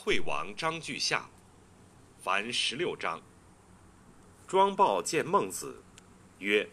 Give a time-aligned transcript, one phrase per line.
[0.00, 1.28] 惠王章句下，
[2.22, 3.20] 凡十六章。
[4.46, 5.82] 庄豹见孟子，
[6.38, 6.70] 曰：“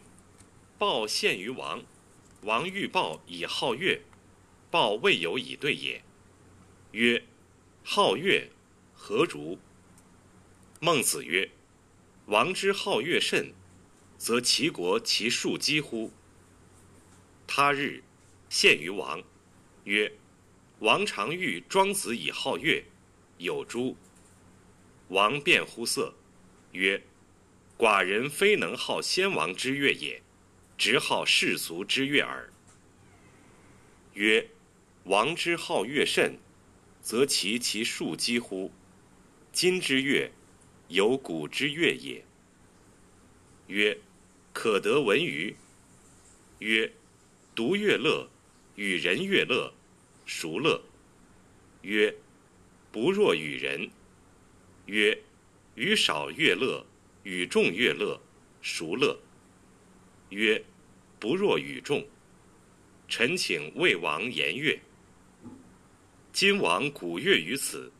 [0.78, 1.82] 豹献于王，
[2.42, 4.00] 王欲豹以好乐，
[4.70, 6.04] 豹未有以对也。”
[6.92, 7.24] 曰
[7.82, 8.48] ：“好乐，
[8.94, 9.58] 何如？”
[10.80, 11.50] 孟子曰
[12.26, 13.52] ：“王之好乐甚，
[14.16, 16.12] 则其国其庶几乎？”
[17.44, 18.04] 他日，
[18.48, 19.20] 献于王，
[19.82, 20.12] 曰
[20.78, 22.84] ：“王常欲庄子以好乐，
[23.38, 23.96] 有诸？”
[25.08, 26.14] 王辩乎色，
[26.72, 27.02] 曰
[27.78, 30.22] ：“寡人非能好先王之乐也，
[30.76, 32.52] 直好世俗之乐耳。”
[34.14, 34.48] 曰
[35.04, 36.38] ：“王之好乐甚，
[37.00, 38.72] 则其其庶几乎？
[39.52, 40.32] 今之乐，
[40.88, 42.24] 有古之乐也。”
[43.68, 43.98] 曰
[44.52, 45.54] ：“可得闻于？”
[46.58, 46.92] 曰
[47.54, 48.28] ：“独乐乐，
[48.74, 49.72] 与人乐乐，
[50.24, 50.82] 孰乐？”
[51.82, 52.16] 曰
[52.96, 53.90] ：“不若与人。”
[54.86, 55.18] 曰
[55.76, 56.86] ：“与少乐乐。”
[57.24, 58.18] 与众乐乐，
[58.62, 59.18] 孰乐？
[60.30, 60.64] 曰：
[61.18, 62.06] 不若与众。
[63.06, 64.80] 臣请魏王言乐。
[66.32, 67.92] 今王鼓乐于此，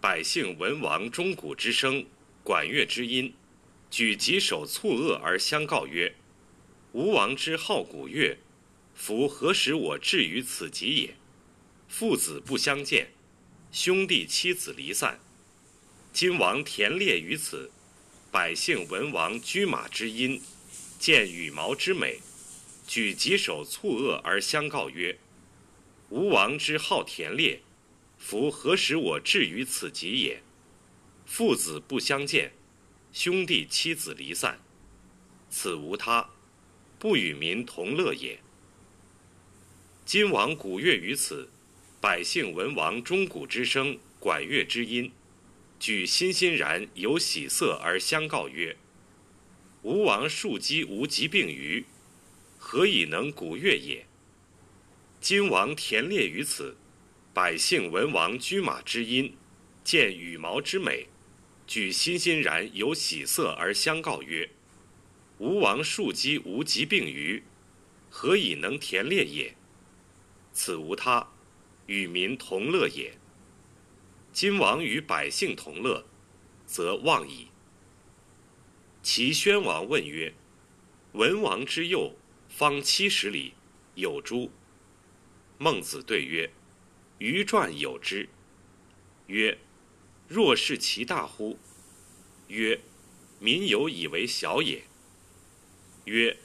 [0.00, 2.06] 百姓闻王钟鼓之声，
[2.44, 3.34] 管乐之音，
[3.90, 6.14] 举棘手蹙额而相告曰
[6.92, 8.38] ：“吴王之好鼓乐，
[8.94, 11.16] 夫何时我至于此极也？
[11.88, 13.08] 父子不相见，
[13.72, 15.20] 兄弟妻子离散。
[16.12, 17.70] 今王田猎于此。”
[18.30, 20.42] 百姓闻王居马之音，
[20.98, 22.20] 见羽毛之美，
[22.86, 25.18] 举棘手蹙额而相告曰
[26.10, 27.62] ：“吴王之好田猎，
[28.18, 30.42] 夫何使我至于此极也？
[31.24, 32.52] 父子不相见，
[33.14, 34.60] 兄弟妻子离散，
[35.48, 36.28] 此无他，
[36.98, 38.40] 不与民同乐也。
[40.04, 41.48] 今王古乐于此，
[42.00, 45.12] 百姓闻王钟鼓之声，管乐之音。”
[45.80, 48.76] 举欣欣然有喜色而相告曰
[49.82, 51.84] ：“吴王庶几无疾病于，
[52.58, 54.04] 何以能鼓乐也？
[55.20, 56.76] 今王田猎于此，
[57.32, 59.36] 百姓闻王驹马之音，
[59.84, 61.06] 见羽毛之美，
[61.64, 64.50] 举欣欣然有喜色而相告曰：
[65.38, 67.44] 吴王庶几无疾病于，
[68.10, 69.54] 何以能田猎也？
[70.52, 71.28] 此无他，
[71.88, 73.18] 与民同乐也。”
[74.32, 76.04] 今王与百姓同乐，
[76.64, 77.48] 则忘矣。
[79.02, 80.32] 齐宣王问曰
[81.14, 82.14] ：“文王之右，
[82.48, 83.54] 方七十里，
[83.96, 84.52] 有诸？”
[85.58, 86.50] 孟子对曰
[87.18, 88.28] ：“余传有之。”
[89.26, 89.58] 曰
[90.28, 91.58] ：“若是其大乎？”
[92.46, 92.80] 曰
[93.40, 94.84] ：“民有以为小也。”
[96.04, 96.38] 曰：“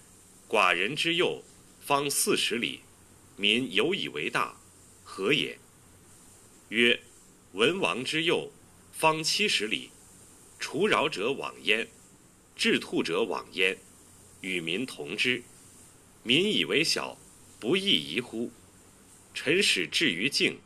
[0.49, 1.43] 寡人之右，
[1.79, 2.81] 方四十里，
[3.35, 4.57] 民有以为大，
[5.15, 5.59] 何也？”
[6.69, 6.99] 曰：
[7.51, 8.51] 文王之右，
[8.91, 9.91] 方七十里，
[10.59, 11.87] 除饶者往焉，
[12.55, 13.77] 治兔者往焉，
[14.41, 15.43] 与民同之。
[16.23, 17.15] 民以为小，
[17.59, 18.49] 不亦宜乎？
[19.35, 20.59] 臣使至于境，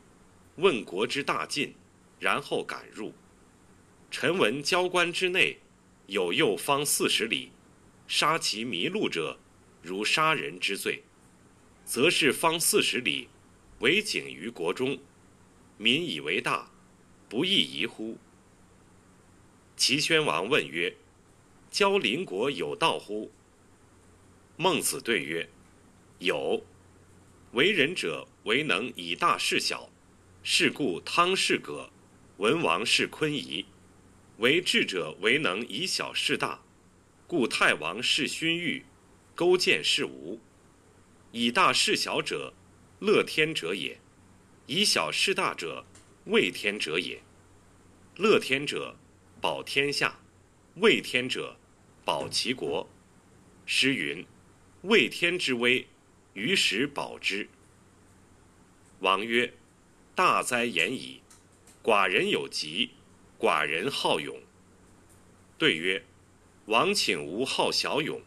[0.56, 1.74] 问国之大进，
[2.18, 3.14] 然后敢入。
[4.10, 5.58] 臣闻交关之内，
[6.06, 7.52] 有右方四十里，
[8.08, 9.38] 杀其迷路者，
[9.82, 11.04] 如杀人之罪，
[11.84, 13.28] 则是方四十里，
[13.80, 14.98] 为景于国中，
[15.78, 16.72] 民以为大。
[17.30, 18.18] 不亦宜乎？
[19.76, 20.96] 齐宣王问曰
[21.70, 23.32] ：“交邻国有道乎？”
[24.56, 25.50] 孟子对曰
[26.20, 26.66] ：“有。
[27.52, 29.90] 为人者，为能以大事小。
[30.42, 31.92] 是故汤是葛，
[32.38, 33.66] 文王是昆仪；
[34.38, 36.62] 为智者，为能以小事大。
[37.28, 38.86] 故太王是勋玉，
[39.36, 40.40] 勾践是吴。
[41.34, 42.54] 以大事小者，
[43.00, 43.98] 乐天者也；
[44.66, 45.86] 以小事大者，
[46.26, 47.22] 畏天者也，
[48.16, 48.96] 乐天者，
[49.40, 50.20] 保天下；
[50.78, 51.58] 畏天者，
[52.04, 52.90] 保其国。
[53.68, 54.26] 诗云
[54.82, 55.86] ：“畏天之威，
[56.34, 57.48] 于时保之。”
[59.02, 59.54] 王曰
[60.16, 61.22] ：“大哉言矣！
[61.84, 62.92] 寡人有疾，
[63.38, 64.42] 寡人好勇。”
[65.60, 66.04] 对曰
[66.66, 68.20] ：“王请吾好小勇。”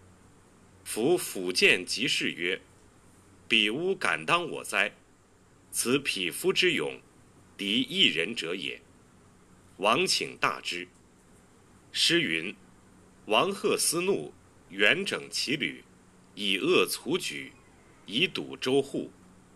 [0.84, 2.60] 夫辅见即是曰
[3.50, 4.92] ：“彼吾敢当我哉？
[5.72, 7.00] 此匹夫之勇。”
[7.58, 8.80] 敌一人者也，
[9.78, 10.86] 王请大之。
[11.90, 12.54] 诗云
[13.26, 14.32] ：“王贺思怒，
[14.68, 15.82] 元整其旅，
[16.36, 17.52] 以恶卒举，
[18.06, 19.10] 以堵周户，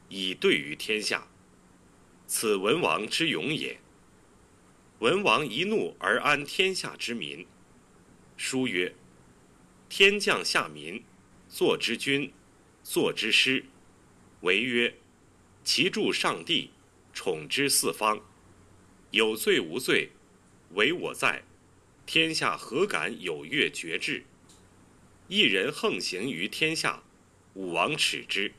[0.08, 1.29] 以对于天下。
[2.26, 3.79] 此文王之勇也。
[4.99, 7.46] 文王一怒而安天下之民。
[8.37, 8.93] 书曰：
[9.88, 11.02] 天降下民，
[11.49, 12.32] 作之君，
[12.82, 13.64] 作之师。
[14.44, 14.94] 为曰：
[15.64, 16.70] 其助上帝。”
[17.17, 18.20] 宠之四方，
[19.12, 20.11] 有罪无罪，
[20.70, 21.44] 唯我在。
[22.05, 24.25] 天下何敢有越绝志？
[25.29, 27.05] 一人横行于天下，
[27.55, 28.52] 武王耻之。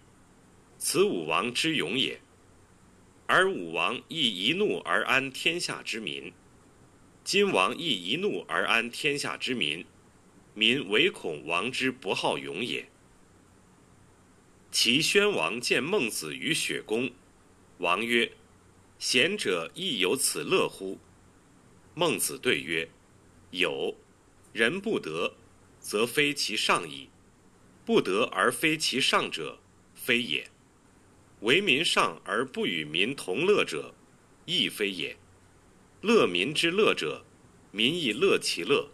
[0.77, 2.21] 此武王之勇也。
[3.27, 6.31] 而武王亦一怒而安天下之民。
[7.25, 9.85] 今王亦一怒而安天下之民，
[10.53, 12.87] 民唯恐王之不好勇也。
[14.77, 17.09] 齐宣王见孟子于雪宫，
[17.77, 18.33] 王曰
[18.99, 20.99] ：“贤者亦有此乐乎？”
[21.95, 22.89] 孟子对曰
[23.51, 23.95] ：“有。
[24.51, 25.33] 人不得，
[25.79, 27.07] 则非其上矣；
[27.85, 29.59] 不得而非其上者，
[29.93, 30.51] 非也。
[31.39, 33.95] 为民上而不与民同乐者，
[34.43, 35.15] 亦非也。”
[36.03, 37.23] 乐民之乐者，
[37.71, 38.89] 民亦乐其乐；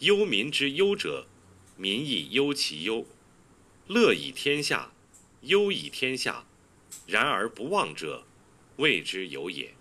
[0.00, 1.28] 忧民之忧者，
[1.76, 3.06] 民亦忧其忧。
[3.86, 4.92] 乐以天下，
[5.42, 6.46] 忧以天下，
[7.06, 8.26] 然而不忘者，
[8.76, 9.74] 谓之有也。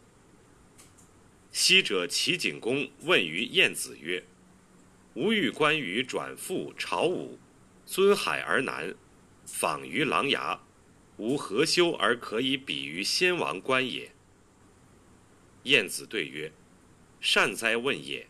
[1.51, 4.25] 昔者齐景公问于晏子曰
[5.15, 7.39] ：“吾欲关羽转赴朝武，
[7.85, 8.93] 尊海而南，
[9.45, 10.59] 访于琅琊，
[11.17, 14.11] 吾何修而可以比于先王关也？”
[15.63, 16.51] 晏子对曰
[17.21, 18.27] ：“善哉问也！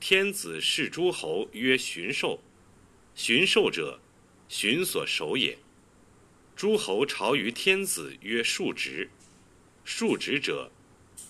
[0.00, 2.40] 天子视诸侯曰巡狩，
[3.14, 4.00] 巡狩者，
[4.48, 5.58] 巡所守也。
[6.58, 9.08] 诸侯朝于天子曰庶职，
[9.84, 10.72] 庶职者，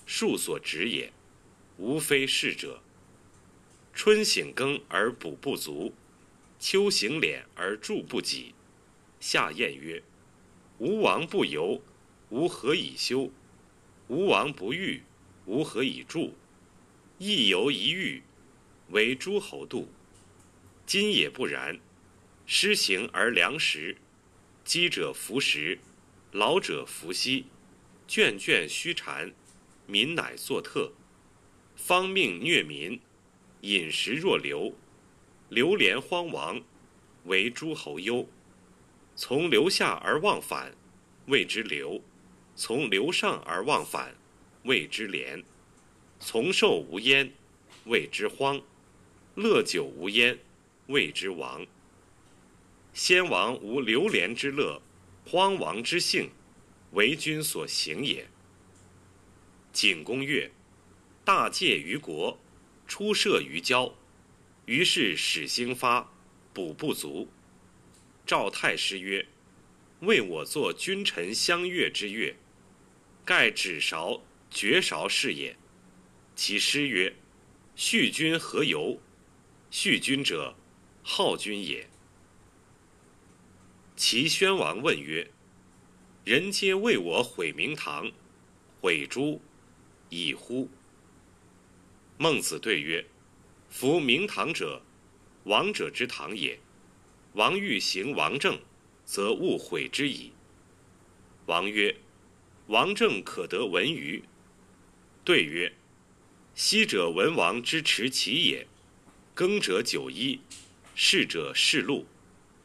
[0.07, 1.13] 庶所职也，
[1.77, 2.83] 无非是者。
[3.93, 5.93] 春省耕而补不足，
[6.59, 8.55] 秋行敛而助不给。
[9.21, 10.03] 夏晏曰：
[10.79, 11.83] 吾王不游，
[12.31, 13.31] 吾何以休？
[14.07, 15.03] 吾王不欲。”
[15.45, 16.35] 吾何以助？
[17.19, 18.23] 一游一遇，
[18.93, 19.91] 为诸侯度。
[20.87, 21.79] 今也不然。
[22.47, 23.99] 施行而粮食，
[24.69, 25.79] 饥者服食，
[26.31, 27.47] 老者服息，
[28.07, 29.33] 眷眷须缠，
[29.87, 30.93] 民乃作特。
[31.75, 33.01] 方命虐民，
[33.63, 34.75] 饮食若流，
[35.49, 36.61] 流连荒亡，
[37.25, 38.29] 为诸侯忧。
[39.17, 40.75] 从流下而忘返，
[41.29, 42.03] 谓之流；
[42.55, 44.15] 从流上而忘返。
[44.65, 45.43] 谓之廉，
[46.21, 47.33] 从寿无焉，
[47.87, 48.61] 谓之荒；
[49.35, 50.39] 乐久无焉，
[50.89, 51.67] 谓之亡。
[52.99, 54.83] 先王无流连之乐，
[55.25, 56.33] 荒亡之性，
[56.91, 58.29] 为君所行也。
[59.73, 60.51] 景公曰
[61.25, 62.41] ：“大戒于国，
[62.89, 63.95] 出射于郊，
[64.67, 66.13] 于是始兴发，
[66.53, 67.29] 补不足。”
[68.27, 69.29] 赵太师曰
[70.03, 72.35] ：“为我作君臣相悦之乐，
[73.25, 75.57] 盖指韶。”绝韶是也。
[76.35, 77.15] 其诗曰
[77.77, 79.01] ：“叙君何由？
[79.71, 80.57] 叙君者，
[81.05, 81.89] 好君也。”
[83.99, 85.29] 齐宣王问曰
[86.25, 88.13] ：“人皆为我毁明堂，
[88.81, 89.41] 毁诸，
[90.09, 90.69] 已乎？”
[92.17, 93.05] 孟子对曰
[93.69, 94.83] ：“夫明堂者，
[95.43, 96.61] 王者之堂也。
[97.33, 98.61] 王欲行王政，
[99.05, 100.31] 则勿毁之矣。”
[101.47, 101.97] 王曰
[102.69, 104.23] ：“王政可得闻于？”
[105.25, 105.73] 对曰
[106.55, 108.69] ：“昔者文王之持其也，
[109.35, 110.39] 耕者九一，
[110.95, 112.07] 士者士禄，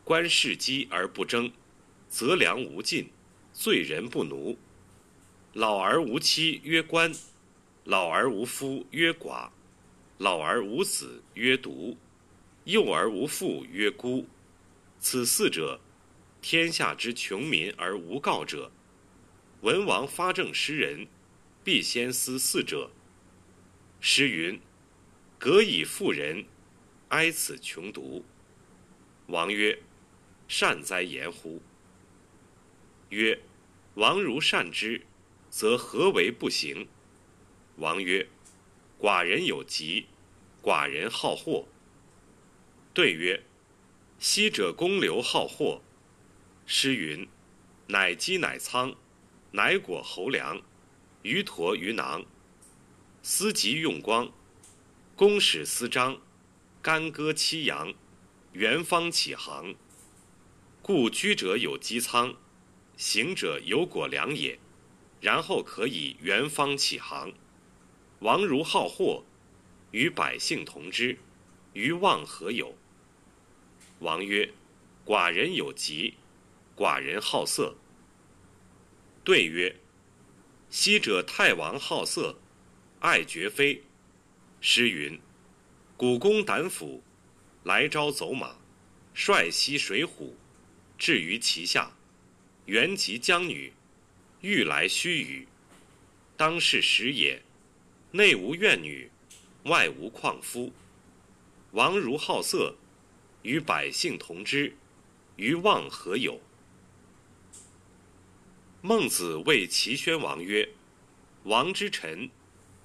[0.04, 1.52] 观士饥而不争，
[2.08, 3.10] 则粮无尽，
[3.54, 4.58] 罪人不奴。
[5.54, 7.12] 老而无妻曰官，
[7.84, 9.50] 老而无夫曰寡，
[10.18, 11.98] 老而无子曰独，
[12.66, 14.28] 幼而无父曰孤。
[15.00, 15.80] 此四者，
[16.42, 18.72] 天下之穷民而无告者。
[19.62, 21.08] 文王发政施人。”
[21.66, 22.92] 必先思四者。
[24.02, 24.60] 诗云
[25.40, 26.44] ：“革以妇人，
[27.08, 28.26] 哀此穷独。”
[29.28, 29.80] 王曰
[30.56, 31.64] ：“善哉言乎！”
[33.10, 33.42] 曰
[33.96, 35.02] ：“王如善之，
[35.50, 36.88] 则何为不行？”
[37.78, 38.28] 王曰
[39.02, 40.06] ：“寡人有疾，
[40.62, 41.68] 寡人好货。”
[42.94, 43.42] 对曰
[44.20, 45.82] ：“昔者公刘好货。”
[46.68, 47.28] 诗云
[47.90, 48.96] ：“乃鸡乃仓，
[49.54, 50.62] 乃果侯粮。”
[51.24, 52.24] 鱼驼鱼囊，
[53.24, 54.32] 思疾用光，
[55.16, 56.22] 公使司张，
[56.80, 57.92] 干戈戚阳，
[58.52, 59.74] 元方起航。
[60.84, 62.36] 故居者有机仓，
[62.98, 64.60] 行者有果粮也。
[65.22, 67.32] 然后可以元方起航。
[68.20, 69.24] 王如好货，
[69.92, 71.18] 与百姓同之，
[71.72, 72.76] 于望何有？
[74.00, 74.52] 王曰：
[75.06, 76.16] 寡人有疾，
[76.76, 77.78] 寡人好色。
[79.24, 79.74] 对曰。
[80.70, 82.38] 昔者太王好色，
[83.00, 83.84] 爱绝妃。
[84.60, 85.18] 诗云
[85.96, 87.02] ：“古公胆斧，
[87.64, 88.58] 来朝走马，
[89.14, 90.34] 率西水浒，
[90.98, 91.96] 至于其下，
[92.66, 93.74] 原及江女，
[94.42, 95.46] 欲来须臾。
[96.38, 97.44] 当是时也，
[98.12, 99.12] 内无怨女，
[99.66, 100.74] 外无旷夫。
[101.72, 102.76] 王如好色，
[103.42, 104.76] 与百姓同之，
[105.36, 106.42] 于望何有？”
[108.82, 110.70] 孟子谓齐宣王曰
[111.46, 112.30] ：“王之臣，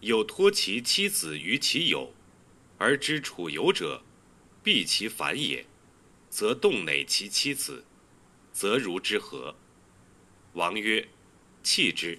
[0.01, 2.15] 有托其妻子于其友，
[2.79, 4.05] 而知楚友者，
[4.63, 5.67] 必其反也，
[6.31, 7.85] 则动馁其妻子，
[8.53, 9.55] 则如之何？”
[10.55, 11.09] 王曰
[11.63, 12.19] ：“弃之。”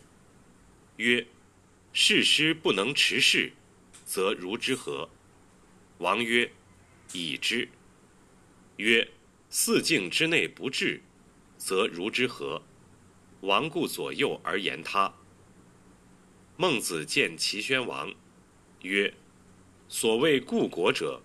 [0.98, 1.28] 曰
[1.94, 3.52] ：“事师不能持事，
[4.06, 5.10] 则如之何？”
[6.00, 6.52] 王曰
[7.14, 7.68] ：“已之。”
[8.78, 9.10] 曰
[9.50, 11.02] ：“四境之内不治，
[11.58, 12.62] 则如之何？”
[13.42, 15.14] 王顾左右而言他。
[16.58, 18.14] 孟子见齐宣王，
[18.82, 19.14] 曰
[19.88, 21.22] ：“所谓故国者，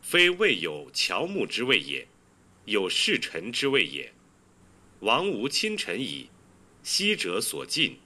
[0.00, 2.08] 非未有乔木之谓也，
[2.64, 4.12] 有事臣之谓也。
[5.02, 6.30] 王无亲臣矣，
[6.82, 7.98] 昔者所尽，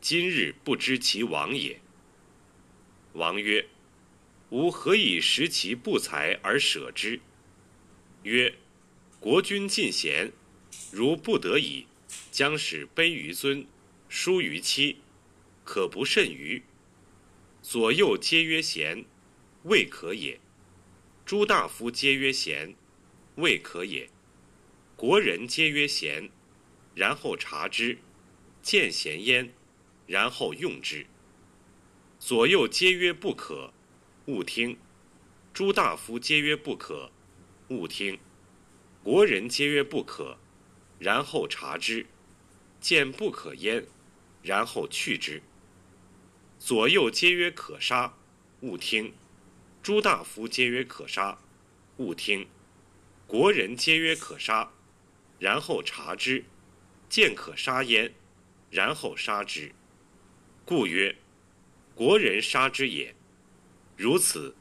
[0.00, 1.80] 今日不知其亡也。”
[3.14, 3.66] 王曰
[4.50, 7.20] ：“吾何以识其不才而舍之？”
[8.24, 8.52] 曰
[9.20, 10.32] ：“国君尽贤，
[10.92, 11.86] 如不得已。”
[12.32, 13.64] 将使卑于尊，
[14.08, 14.96] 疏于妻，
[15.64, 16.62] 可不甚于？
[17.62, 19.04] 左右皆曰贤，
[19.64, 20.38] 未可也；
[21.24, 22.74] 诸大夫皆曰贤，
[23.36, 24.08] 未可也；
[24.96, 26.28] 国人皆曰贤，
[26.94, 27.98] 然后察之，
[28.62, 29.52] 见贤焉，
[30.06, 31.06] 然后用之。
[32.18, 33.72] 左右皆曰不可，
[34.26, 34.76] 勿听；
[35.54, 37.10] 诸大夫皆曰不可，
[37.68, 38.18] 勿听；
[39.02, 40.38] 国人皆曰不可，
[40.98, 42.06] 然后察之。
[42.80, 43.86] 见不可焉，
[44.42, 45.42] 然后去之。
[46.58, 48.14] 左右皆曰可杀，
[48.60, 49.12] 勿听；
[49.82, 51.38] 诸大夫皆曰可杀，
[51.98, 52.46] 勿听；
[53.26, 54.72] 国人皆曰可杀，
[55.38, 56.44] 然后察之，
[57.10, 58.14] 见可杀焉，
[58.70, 59.72] 然后杀之。
[60.64, 61.16] 故曰：
[61.94, 63.14] 国人杀之也。
[63.96, 64.54] 如此，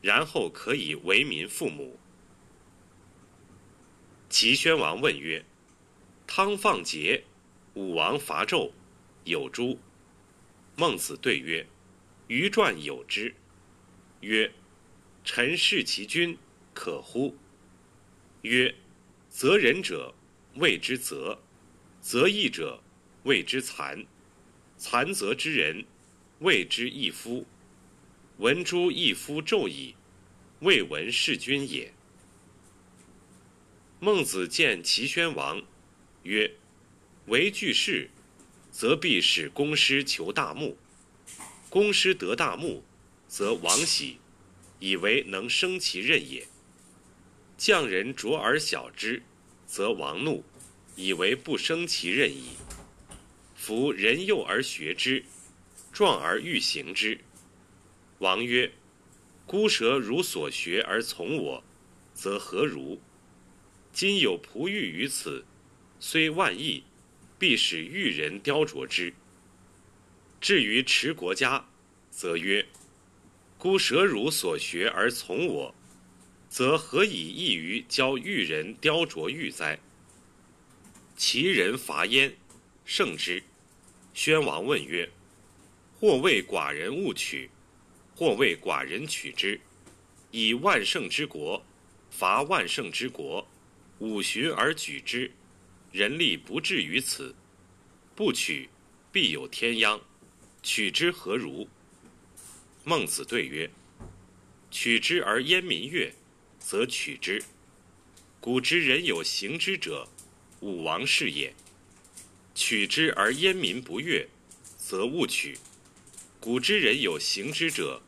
[0.00, 1.98] 然后可以为民父母。
[4.30, 5.44] 齐宣王问曰：
[6.26, 7.24] 汤放桀。
[7.74, 8.72] 武王伐纣，
[9.24, 9.78] 有诸？
[10.76, 11.66] 孟子对曰
[12.28, 13.34] ：“余传有之。”
[14.22, 14.50] 曰
[15.22, 16.38] ：“臣视其君，
[16.72, 17.36] 可乎？”
[18.40, 18.74] 曰
[19.28, 20.14] ：“则人者，
[20.54, 21.38] 谓之则；
[22.08, 22.80] 择义者，
[23.24, 24.06] 谓之残。
[24.78, 25.84] 残则之人，
[26.38, 27.44] 谓之义夫。
[28.38, 29.96] 闻诸义夫纣矣，
[30.60, 31.92] 未闻弑君也。”
[33.98, 35.60] 孟子见齐宣王，
[36.22, 36.54] 曰：
[37.26, 38.08] 为具事，
[38.70, 40.76] 则必使公师求大木；
[41.68, 42.84] 公师得大木，
[43.26, 44.18] 则王喜，
[44.78, 46.46] 以为能生其任也。
[47.58, 49.24] 匠人卓而小之，
[49.66, 50.44] 则王怒，
[50.96, 52.56] 以为不生其任矣。
[53.54, 55.24] 夫人幼而学之，
[55.92, 57.20] 壮而欲行之。
[58.18, 58.72] 王曰
[59.46, 61.62] ：“孤蛇如所学而从我，
[62.12, 63.00] 则何如？
[63.92, 65.44] 今有璞玉于此，
[66.00, 66.82] 虽万亿。”
[67.38, 69.12] 必使玉人雕琢之。
[70.40, 71.68] 至于持国家，
[72.10, 72.64] 则曰
[73.58, 75.74] ：“孤蛇汝所学而从我，
[76.48, 79.78] 则何以异于教玉人雕琢玉哉？”
[81.16, 82.36] 其人伐焉，
[82.84, 83.42] 胜之。
[84.12, 85.08] 宣王问曰
[85.98, 87.48] ：“或谓寡人勿取，
[88.14, 89.58] 或谓寡人取之，
[90.30, 91.64] 以万乘之国，
[92.10, 93.48] 伐万乘之国，
[93.98, 95.32] 五旬而举之。”
[95.90, 97.34] 人力不至于此，
[98.14, 98.68] 不取，
[99.10, 99.98] 必有天殃。
[100.62, 101.66] 取之何如？
[102.84, 103.70] 孟子对曰
[104.70, 106.12] ：“取之而燕民悦，
[106.58, 107.42] 则取之。
[108.38, 110.06] 古之人有行之者，
[110.60, 111.54] 武王是也。
[112.54, 114.28] 取之而燕民不悦，
[114.78, 115.58] 则勿取。
[116.40, 118.02] 古之人有行之者，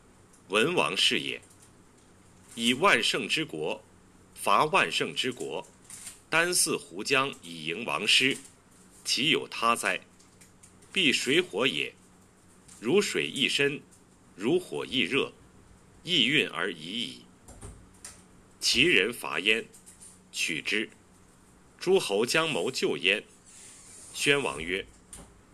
[0.49, 1.40] 文王是也。
[2.55, 3.85] 以万乘之国，
[4.35, 5.67] 伐万乘之国。”
[6.31, 8.37] 单似胡将以迎王师，
[9.02, 9.99] 其有他哉？
[10.93, 11.95] 必水火也。
[12.81, 13.81] 如水亦深，
[14.37, 15.33] 如火亦热，
[16.02, 17.23] 亦运而已矣。
[18.61, 19.64] 其人伐焉，
[20.31, 20.90] 取之。
[21.78, 23.23] 诸侯将谋救焉。
[24.12, 24.85] 宣王曰：“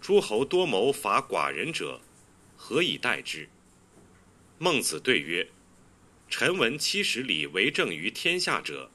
[0.00, 2.00] 诸侯多谋伐寡人者，
[2.56, 3.48] 何以待之？”
[4.58, 5.48] 孟子对曰
[6.30, 8.90] ：“臣闻七十里为政于天下者，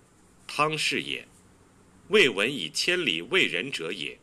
[0.48, 1.28] 汤氏也。”
[2.10, 4.18] 未闻以千里为人者也。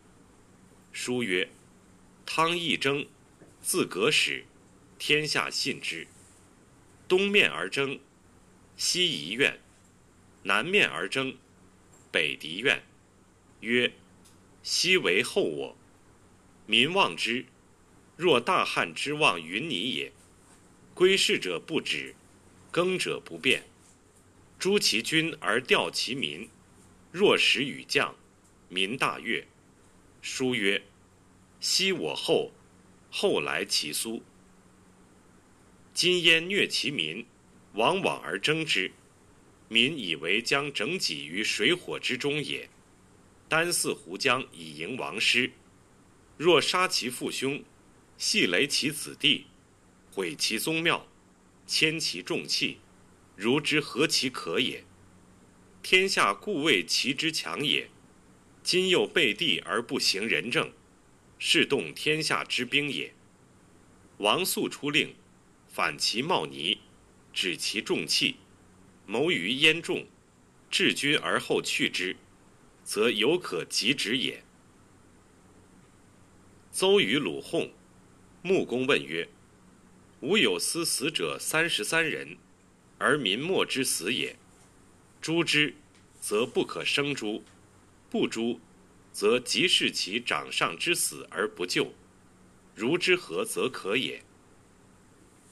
[0.92, 1.48] 书曰
[2.26, 3.06] ：“汤义争，
[3.62, 4.44] 自革始，
[4.98, 6.08] 天下信之。
[7.06, 8.00] 东面而争，
[8.76, 9.52] 西夷怨；
[10.42, 11.36] 南面而争，
[12.10, 12.82] 北狄怨。
[13.66, 13.92] 曰：
[14.62, 15.76] 昔为后我，
[16.66, 17.44] 民望之，
[18.16, 20.12] 若大汉之望云霓也。
[20.94, 22.14] 归事者不止，
[22.70, 23.64] 耕者不变。
[24.56, 26.49] 诛其君而调其民，
[27.11, 28.14] 若使与将，
[28.68, 29.44] 民大悦。
[30.23, 30.82] 书曰
[31.61, 32.52] ：“昔我后，
[33.11, 34.23] 后来其苏。
[35.92, 37.26] 今焉虐其民，
[37.75, 38.92] 往往而争之，
[39.68, 42.68] 民以为将整己于水火之中也。
[43.49, 45.53] 单似胡将以迎王师，
[46.37, 47.62] 若杀其父兄，
[48.19, 49.47] 系雷其子弟，
[50.11, 51.07] 毁其宗庙，
[51.67, 52.79] 迁其重器。”
[53.37, 54.83] 如之何其可也？
[55.83, 57.91] 天下固为其之强也。
[58.62, 60.73] 今又背地而不行仁政，
[61.38, 63.12] 是动天下之兵也。
[64.17, 65.15] 王肃出令，
[65.69, 66.79] 反其茂尼，
[67.35, 68.37] 止其重器，
[69.05, 70.07] 谋于燕众，
[70.71, 72.17] 治君而后去之，
[72.87, 74.45] 则有可及止也。
[76.71, 77.71] 邹与鲁讧，
[78.43, 79.28] 穆公问曰
[80.23, 82.38] ：“吾有司死者三十三人。”
[82.99, 84.38] 而民莫之死也，
[85.21, 85.75] 诛之，
[86.19, 87.43] 则不可生诛；
[88.09, 88.59] 不诛，
[89.12, 91.93] 则即是其掌上之死而不救。
[92.75, 94.23] 如之何则可也？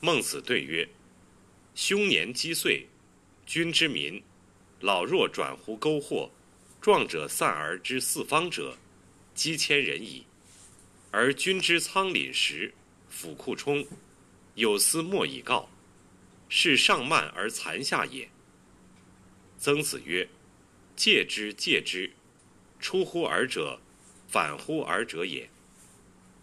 [0.00, 0.88] 孟子对曰
[1.74, 2.86] ：“凶年积岁，
[3.44, 4.22] 君之民，
[4.80, 6.30] 老弱转乎沟壑，
[6.84, 8.76] 壮者散而之四方者，
[9.34, 10.26] 积千人矣。
[11.10, 12.74] 而君之仓廪实，
[13.08, 13.86] 府库充，
[14.54, 15.70] 有司莫以告。”
[16.50, 18.28] 是上慢而残下也。
[19.58, 20.28] 曾子曰
[20.94, 22.12] ：“戒之，戒之！
[22.78, 23.80] 出乎尔者，
[24.28, 25.48] 反乎尔者也。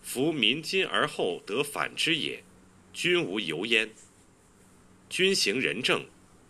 [0.01, 2.43] 夫民今而后得反之也，
[2.91, 3.91] 君无尤焉。
[5.07, 6.03] 君行仁政，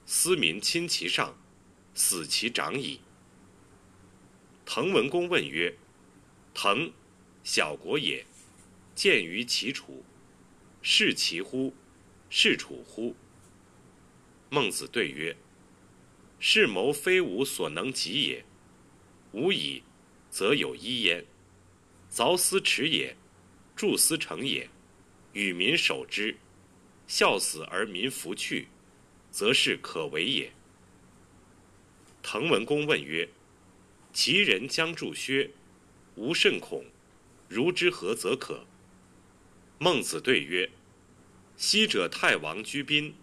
[0.06, 1.38] 思民亲其上，
[1.94, 3.02] 死其长矣。”
[4.74, 5.76] 滕文公问曰
[6.56, 6.94] ：“滕，
[7.44, 8.26] 小国也，
[8.96, 10.06] 见于其楚，
[10.82, 11.74] 是其乎？
[12.30, 13.14] 是楚乎？”
[14.50, 15.36] 孟子对曰
[16.40, 18.46] ：“是谋非吾所能及也。
[19.34, 19.84] 吾以，
[20.30, 21.26] 则有一焉。
[22.10, 23.18] 凿斯耻也，
[23.76, 24.70] 筑斯成也，
[25.34, 26.38] 与民守之，
[27.08, 28.70] 孝死而民弗去，
[29.32, 30.54] 则是可为也。”
[32.24, 33.28] 滕文公问曰
[34.14, 35.52] ：“其人将助薛，
[36.16, 36.86] 吾甚恐。
[37.48, 38.66] 如之何则可？”
[39.80, 40.70] 孟子对曰
[41.58, 43.16] ：“昔者太王居宾。”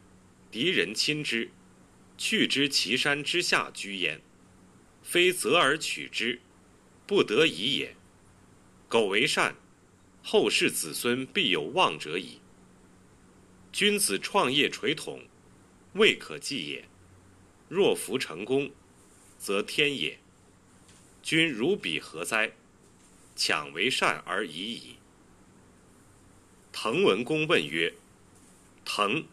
[0.51, 1.51] 敌人侵之，
[2.16, 4.22] 去之岐山之下居焉，
[5.03, 6.40] 非择而取之，
[7.07, 7.94] 不得已也。
[8.88, 9.57] 苟为善，
[10.22, 12.40] 后世子孙必有望者矣。
[13.70, 15.22] 君子创业垂统，
[15.92, 16.88] 未可计也。
[17.68, 18.70] 若弗成功，
[19.37, 20.18] 则天也。
[21.29, 22.53] 君如彼何哉？
[23.37, 24.97] 强为善而已矣。
[26.73, 27.93] 滕文公问曰
[28.83, 29.25] ：“滕。”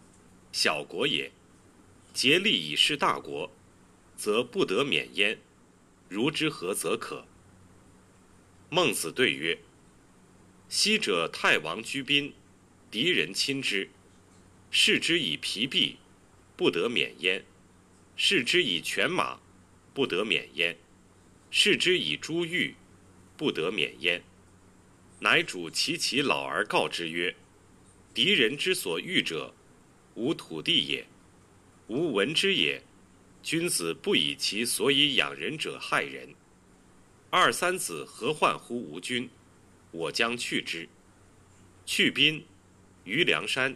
[0.52, 1.32] 小国也，
[2.14, 3.50] 竭力以事大国，
[4.18, 5.40] 则不得免焉。
[6.10, 7.26] 如之何则可？
[8.70, 9.58] 孟子对曰
[10.68, 12.34] ：“昔者太王居宾，
[12.92, 13.90] 敌人侵之，
[14.70, 15.96] 视之以疲弊，
[16.58, 17.44] 不得免焉；
[18.18, 19.40] 视之以犬马，
[19.94, 20.76] 不得免焉；
[21.50, 22.76] 视之以珠玉，
[23.38, 24.22] 不得免焉。
[25.20, 27.36] 乃主其其老而告之曰
[28.14, 29.54] ：‘敌人之所欲者。’”
[30.16, 31.06] 无土地也，
[31.88, 32.82] 无闻之也。
[33.44, 36.34] 君子不以其所以养人者害人。
[37.30, 39.30] 二三子何患乎吾君？
[39.92, 40.88] 我将去之。
[41.86, 42.46] 去宾，
[43.04, 43.76] 于梁山，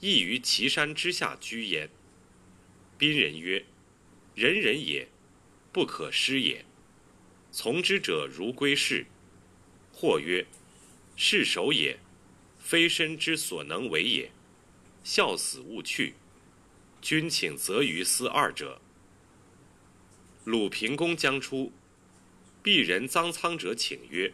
[0.00, 1.88] 亦于岐山之下居焉。
[2.98, 3.64] 宾人曰
[4.36, 5.08] ：“人人也，
[5.72, 6.62] 不可失也。
[7.52, 9.06] 从之者如归士。”
[9.92, 10.46] 或曰
[11.16, 11.98] ：“是守也，
[12.58, 14.30] 非身之所能为也。”
[15.04, 16.14] 孝死勿去，
[17.00, 18.80] 君请择于斯二者。
[20.44, 21.72] 鲁平公将出，
[22.62, 24.32] 鄙人臧苍者请曰：“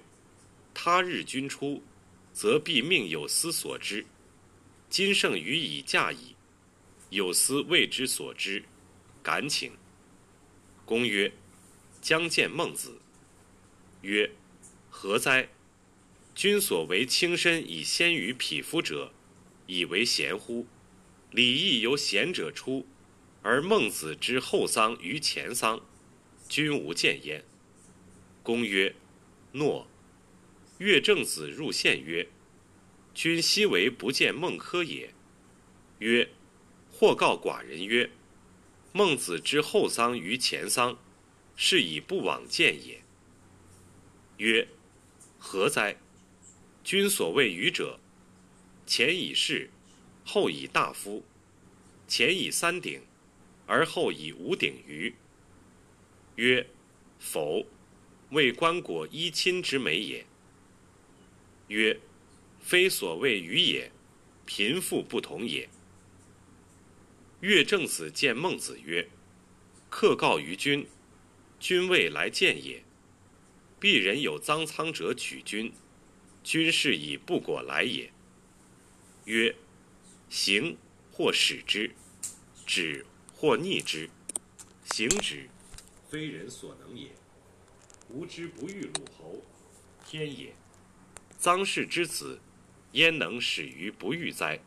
[0.75, 1.83] 他日君出，
[2.33, 4.05] 则必命有司所知。
[4.89, 6.37] 今圣予以嫁矣，
[7.11, 8.65] 有司未之所知，
[9.23, 9.73] 敢请。”
[10.85, 11.33] 公曰
[12.03, 13.01] ：“将见孟子。”
[14.07, 14.31] 曰
[14.89, 15.49] ：“何哉？
[16.33, 19.13] 君所为轻身以先于匹夫者。”
[19.67, 20.65] 以为贤乎？
[21.33, 22.87] 礼义由贤者出，
[23.43, 25.85] 而孟子之后丧于前丧，
[26.49, 27.45] 君无见焉。
[28.45, 28.95] 公曰：
[29.51, 29.89] 诺。
[30.79, 32.29] 乐正子入献曰：
[33.13, 35.13] 君昔为不见孟轲也。
[35.99, 36.29] 曰：
[36.93, 38.11] 或告寡人曰：
[38.93, 40.97] 孟子之后丧于前丧，
[41.57, 43.03] 是以不往见也。
[44.39, 44.69] 曰：
[45.39, 45.97] 何哉？
[46.85, 47.99] 君所谓愚者。
[48.87, 49.71] 前以士，
[50.25, 51.25] 后以大夫，
[52.07, 53.03] 前以三鼎，
[53.67, 55.13] 而后以五鼎余。
[56.37, 56.67] 曰：
[57.19, 57.67] 否，
[58.31, 60.25] 为棺椁衣亲之美也。
[61.69, 61.99] 曰：
[62.61, 63.91] 非所谓愚也，
[64.45, 65.69] 贫富不同也。
[67.41, 69.09] 乐正子见孟子曰：
[69.91, 70.87] 客告于君，
[71.59, 72.85] 君未来见也。
[73.79, 75.73] 鄙人有赃仓者取君，
[76.43, 78.11] 君是以不果来也。
[79.27, 79.55] 曰：
[80.31, 80.79] 行
[81.13, 81.95] 或使之，
[82.67, 84.09] 止或逆之。
[84.85, 85.51] 行止，
[86.09, 87.11] 非人所能也。
[88.09, 89.43] 吾之不欲鲁侯，
[90.07, 90.55] 天也。
[91.39, 92.41] 臧氏之子，
[92.93, 94.61] 焉能始于不欲哉？